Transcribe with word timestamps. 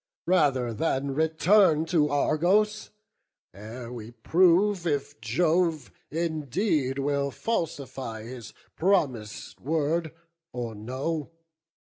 —rather 0.25 0.73
than 0.73 1.13
return 1.13 1.85
To 1.85 2.09
Argos, 2.09 2.89
ere 3.53 3.93
we 3.93 4.09
prove 4.09 4.87
if 4.87 5.21
Jove 5.21 5.91
indeed 6.09 6.97
Will 6.97 7.29
falsify 7.29 8.23
his 8.23 8.51
promis'd 8.77 9.59
word, 9.61 10.11
or 10.53 10.73
no. 10.73 11.29